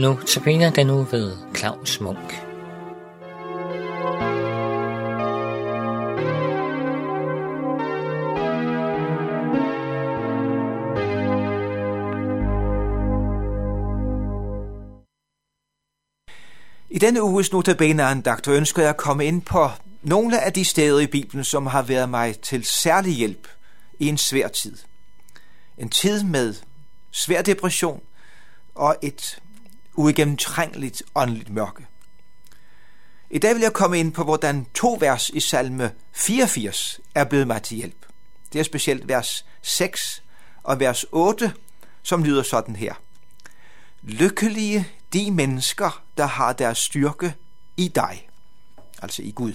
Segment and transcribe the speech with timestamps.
[0.00, 2.42] Nu tabiner den nu ved Claus Munk.
[16.90, 19.68] I denne uges notabene-andagt ønsker jeg at komme ind på
[20.02, 23.48] nogle af de steder i Bibelen, som har været mig til særlig hjælp
[23.98, 24.76] i en svær tid.
[25.78, 26.54] En tid med
[27.10, 28.00] svær depression
[28.74, 29.40] og et
[29.94, 31.86] uigennemtrængeligt åndeligt mørke.
[33.30, 37.46] I dag vil jeg komme ind på, hvordan to vers i salme 84 er blevet
[37.46, 38.06] mig til hjælp.
[38.52, 40.22] Det er specielt vers 6
[40.62, 41.52] og vers 8,
[42.02, 42.94] som lyder sådan her.
[44.02, 47.34] Lykkelige de mennesker, der har deres styrke
[47.76, 48.28] i dig,
[49.02, 49.54] altså i Gud.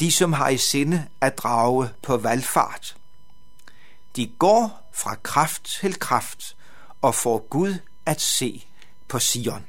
[0.00, 2.96] De, som har i sinde at drage på valgfart.
[4.16, 6.56] De går fra kraft til kraft
[7.02, 7.74] og får Gud
[8.06, 8.67] at se
[9.08, 9.66] på Sion.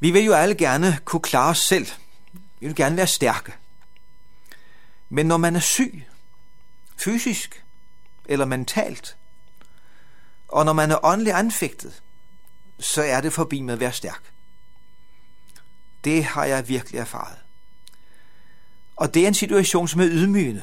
[0.00, 1.86] Vi vil jo alle gerne kunne klare os selv.
[2.60, 3.54] Vi vil gerne være stærke.
[5.08, 6.06] Men når man er syg,
[6.96, 7.64] fysisk
[8.24, 9.16] eller mentalt,
[10.48, 12.02] og når man er åndeligt anfægtet,
[12.78, 14.32] så er det forbi med at være stærk.
[16.04, 17.38] Det har jeg virkelig erfaret.
[18.96, 20.62] Og det er en situation, som er ydmygende.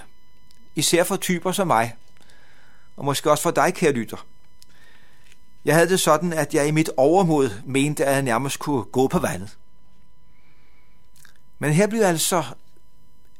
[0.76, 1.96] Især for typer som mig,
[2.98, 4.28] og måske også for dig, kære lytter.
[5.66, 9.08] Jeg havde det sådan, at jeg i mit overmod mente, at jeg nærmest kunne gå
[9.08, 9.58] på vandet.
[11.60, 12.44] Men her blev altså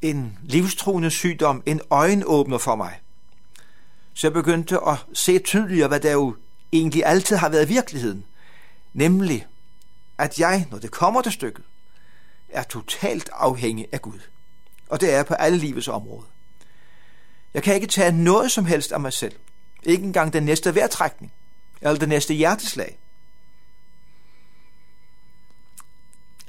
[0.02, 3.00] en livstruende sygdom en øjenåbner for mig.
[4.14, 6.36] Så jeg begyndte at se tydeligere, hvad der jo
[6.72, 8.26] egentlig altid har været virkeligheden.
[8.94, 9.48] Nemlig,
[10.18, 11.66] at jeg, når det kommer til stykket,
[12.50, 14.20] er totalt afhængig af Gud.
[14.90, 16.28] Og det er på alle livets områder.
[17.54, 19.36] Jeg kan ikke tage noget som helst af mig selv.
[19.84, 21.34] Ikke engang den næste vejrtrækning
[21.84, 23.00] eller det næste hjerteslag.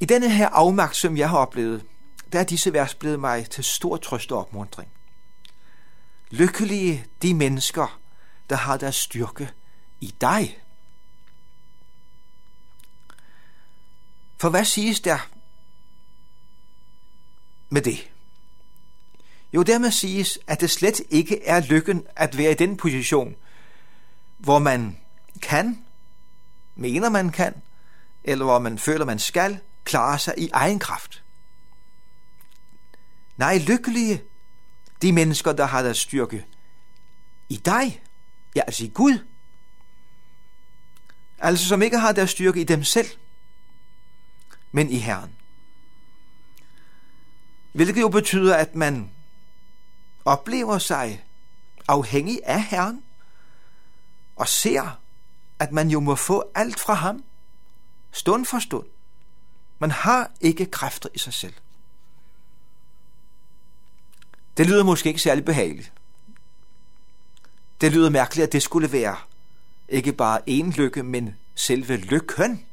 [0.00, 1.84] I denne her afmagt, som jeg har oplevet,
[2.32, 4.88] der er disse vers blevet mig til stor trøst og opmundring.
[6.30, 8.00] Lykkelige de mennesker,
[8.50, 9.50] der har deres styrke
[10.00, 10.58] i dig.
[14.36, 15.28] For hvad siges der
[17.68, 18.10] med det?
[19.52, 23.36] Jo, dermed siges, at det slet ikke er lykken at være i den position,
[24.38, 24.98] hvor man
[25.42, 25.84] kan,
[26.74, 27.54] mener man kan,
[28.24, 31.22] eller hvor man føler, man skal, klare sig i egen kraft.
[33.36, 34.22] Nej, lykkelige
[35.02, 36.46] de mennesker, der har deres styrke
[37.48, 38.02] i dig,
[38.56, 39.18] ja, altså i Gud.
[41.38, 43.08] Altså som ikke har deres styrke i dem selv,
[44.72, 45.36] men i Herren.
[47.72, 49.10] Hvilket jo betyder, at man
[50.24, 51.24] oplever sig
[51.88, 53.02] afhængig af Herren,
[54.36, 55.00] og ser,
[55.58, 57.24] at man jo må få alt fra ham,
[58.12, 58.86] stund for stund.
[59.78, 61.54] Man har ikke kræfter i sig selv.
[64.56, 65.92] Det lyder måske ikke særlig behageligt.
[67.80, 69.16] Det lyder mærkeligt, at det skulle være
[69.88, 72.66] ikke bare en lykke, men selve lykken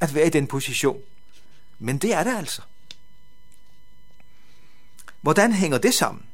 [0.00, 1.00] at være i den position.
[1.78, 2.62] Men det er det altså.
[5.20, 6.26] Hvordan hænger det sammen?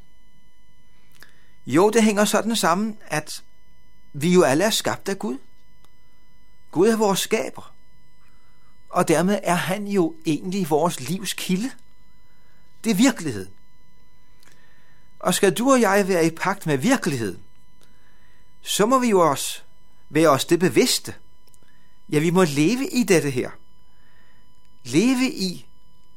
[1.66, 3.44] Jo, det hænger sådan sammen, at
[4.18, 5.38] vi jo alle er skabt af Gud.
[6.70, 7.74] Gud er vores skaber.
[8.88, 11.70] Og dermed er han jo egentlig vores livs kilde.
[12.84, 13.52] Det er virkeligheden.
[15.18, 17.40] Og skal du og jeg være i pagt med virkeligheden,
[18.62, 19.60] så må vi jo også
[20.08, 21.14] være os det bevidste.
[22.08, 23.50] Ja, vi må leve i dette her.
[24.84, 25.66] Leve i,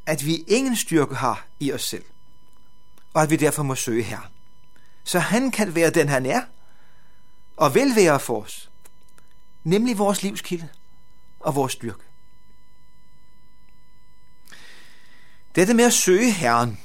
[0.06, 2.06] at vi ingen styrke har i os selv.
[3.14, 4.32] Og at vi derfor må søge her.
[5.04, 6.42] Så han kan være den, han er,
[7.60, 8.70] og vil være for os.
[9.64, 10.68] Nemlig vores livskilde
[11.40, 12.04] og vores styrke.
[15.56, 16.80] Dette med at søge Herren,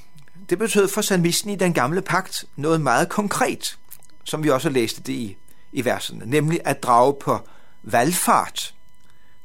[0.50, 3.78] det betød for salmisten i den gamle pagt noget meget konkret,
[4.24, 5.36] som vi også læste det i,
[5.72, 7.48] i versene, nemlig at drage på
[7.82, 8.74] valgfart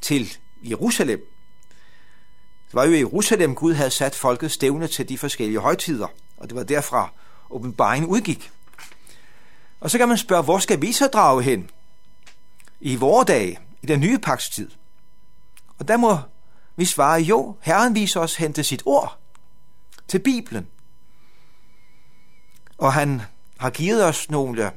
[0.02, 1.20] til Jerusalem.
[2.68, 6.08] Det var jo i Jerusalem, Gud havde sat folket stævne til de forskellige højtider,
[6.38, 7.12] og det var derfra
[7.50, 8.52] åbenbaringen udgik.
[9.80, 11.70] Og så kan man spørge, hvor skal vi så drage hen?
[12.80, 14.70] I vore dage, i den nye pakstid.
[15.80, 16.18] Og der må
[16.76, 19.18] vi svare, jo, Herren viser os hen til sit ord,
[20.08, 20.68] til Bibelen.
[22.78, 23.22] Og han
[23.58, 24.72] har givet os nogle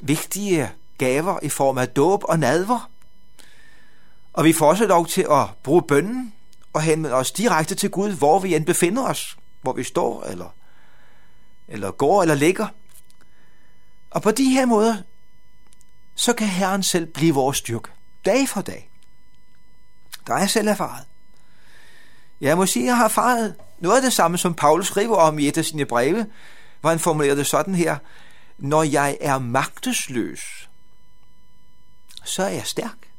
[0.00, 2.90] vigtige gaver i form af dåb og nadver.
[4.32, 6.34] Og vi får også lov til at bruge bønnen
[6.72, 10.54] og henvende os direkte til Gud, hvor vi end befinder os, hvor vi står, eller,
[11.68, 12.66] eller går, eller ligger.
[14.10, 14.96] Og på de her måder,
[16.14, 17.90] så kan Herren selv blive vores styrke,
[18.24, 18.90] dag for dag.
[20.26, 21.04] Der er jeg selv erfaret.
[22.40, 25.38] Jeg må sige, at jeg har erfaret noget af det samme, som Paulus skriver om
[25.38, 26.26] i et af sine breve,
[26.80, 27.98] hvor han formulerer det sådan her.
[28.58, 30.70] Når jeg er magtesløs,
[32.24, 33.10] så er jeg stærk.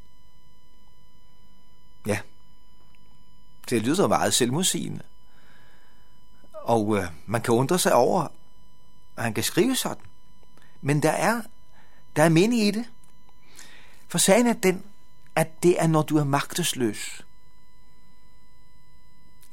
[2.06, 2.18] Ja,
[3.70, 5.02] det lyder meget selvmodsigende.
[6.52, 8.22] Og øh, man kan undre sig over,
[9.16, 10.04] at han kan skrive sådan.
[10.82, 11.42] Men der er,
[12.16, 12.84] der er mening i det.
[14.08, 14.84] For sagen er den,
[15.36, 17.26] at det er, når du er magtesløs,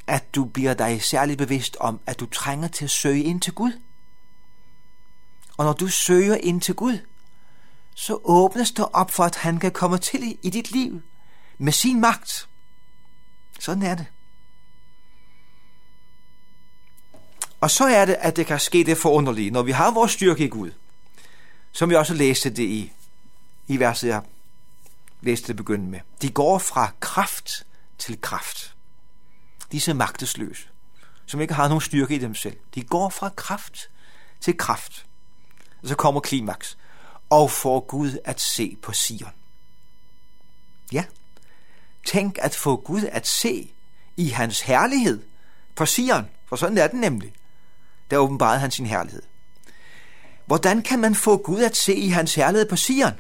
[0.08, 3.54] at du bliver dig særligt bevidst om, at du trænger til at søge ind til
[3.54, 3.72] Gud.
[5.58, 6.98] Og når du søger ind til Gud,
[7.96, 11.02] så åbnes der op for, at han kan komme til i dit liv
[11.58, 12.50] med sin magt.
[13.60, 14.06] Sådan er det.
[17.62, 20.46] Og så er det, at det kan ske det forunderlige, når vi har vores styrke
[20.46, 20.72] i Gud,
[21.80, 22.94] som vi også læste det i,
[23.68, 24.22] i verset, jeg
[25.22, 26.00] læste det begynde med.
[26.22, 27.66] De går fra kraft
[27.98, 28.76] til kraft.
[29.72, 30.70] Disse magtesløse,
[31.26, 32.58] som ikke har nogen styrke i dem selv.
[32.76, 33.90] De går fra kraft
[34.42, 35.06] til kraft.
[35.82, 36.78] Og så kommer klimaks.
[37.30, 39.32] Og får Gud at se på Sion.
[40.92, 41.06] Ja,
[42.06, 43.74] tænk at få Gud at se
[44.18, 45.24] i hans herlighed
[45.76, 47.34] på Sion, for sådan er den nemlig.
[48.12, 49.24] Der åbenbarede han sin herlighed.
[50.50, 53.14] Hvordan kan man få Gud at se i hans herlighed på Sion?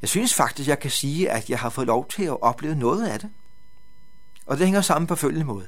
[0.00, 3.06] Jeg synes faktisk, jeg kan sige, at jeg har fået lov til at opleve noget
[3.06, 3.30] af det.
[4.46, 5.66] Og det hænger sammen på følgende måde.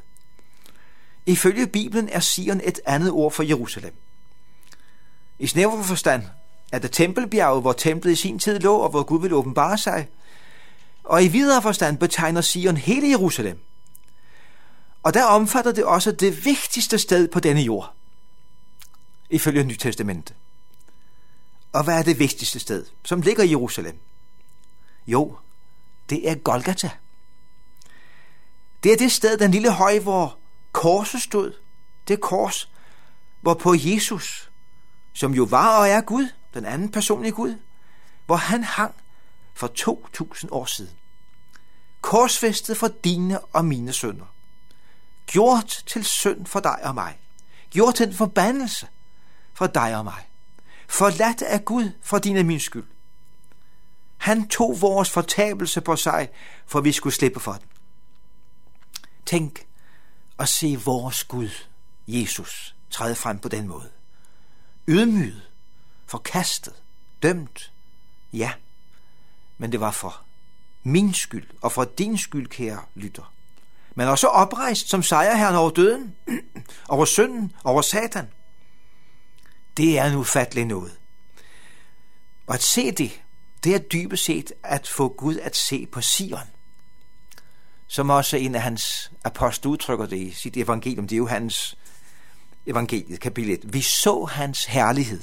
[1.26, 3.94] Ifølge Bibelen er Sion et andet ord for Jerusalem.
[5.38, 6.22] I snæver forstand
[6.72, 10.08] er det tempelbjerget, hvor templet i sin tid lå, og hvor Gud ville åbenbare sig.
[11.04, 13.58] Og i videre forstand betegner Sion hele Jerusalem.
[15.02, 17.94] Og der omfatter det også det vigtigste sted på denne jord,
[19.30, 20.36] ifølge Nytestamentet.
[21.72, 23.98] Og hvad er det vigtigste sted, som ligger i Jerusalem?
[25.06, 25.36] Jo,
[26.10, 26.90] det er Golgata.
[28.82, 30.38] Det er det sted, den lille høj, hvor
[30.72, 31.52] korset stod.
[32.08, 32.70] Det kors,
[33.40, 34.50] hvor på Jesus,
[35.12, 37.56] som jo var og er Gud, den anden personlige Gud,
[38.26, 38.94] hvor han hang
[39.54, 40.92] for 2000 år siden.
[42.00, 44.34] Korsfæstet for dine og mine sønder.
[45.26, 47.18] Gjort til synd for dig og mig.
[47.70, 48.88] Gjort til en forbandelse
[49.58, 50.28] for dig og mig.
[50.88, 52.86] Forladt af Gud for din og min skyld.
[54.16, 56.28] Han tog vores fortabelse på sig,
[56.66, 57.68] for vi skulle slippe for den.
[59.26, 59.66] Tænk
[60.38, 61.50] at se vores Gud,
[62.08, 63.90] Jesus, træde frem på den måde.
[64.88, 65.42] Ydmyget,
[66.06, 66.74] forkastet,
[67.22, 67.72] dømt.
[68.32, 68.52] Ja,
[69.58, 70.20] men det var for
[70.82, 73.32] min skyld og for din skyld, kære lytter.
[73.94, 76.16] Men også oprejst som sejrherren over døden,
[76.88, 78.28] over synden, over satan.
[79.78, 80.98] Det er en ufattelig noget.
[82.46, 83.22] Og at se det,
[83.64, 86.48] det er dybest set at få Gud at se på Sion.
[87.86, 91.08] Som også en af hans apostel udtrykker det i sit evangelium.
[91.08, 91.78] Det er jo hans
[92.66, 93.72] evangeliet, kapitel 1.
[93.72, 95.22] Vi så hans herlighed.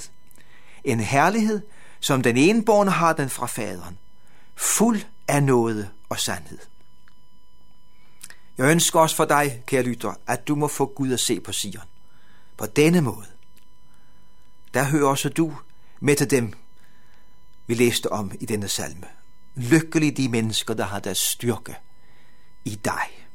[0.84, 1.62] En herlighed,
[2.00, 3.98] som den enborne har den fra faderen.
[4.56, 6.58] Fuld af noget og sandhed.
[8.58, 11.52] Jeg ønsker også for dig, kære lytter, at du må få Gud at se på
[11.52, 11.84] Sion.
[12.56, 13.35] På denne måde.
[14.76, 15.52] Der hører også du
[16.00, 16.52] med til dem,
[17.66, 19.06] vi læste om i denne salme.
[19.54, 21.76] Lykkelige de mennesker, der har deres styrke
[22.64, 23.25] i dig.